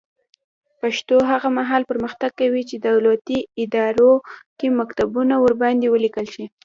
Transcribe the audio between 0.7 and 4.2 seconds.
پښتو هغه مهال پرمختګ کوي چې دولتي ادارو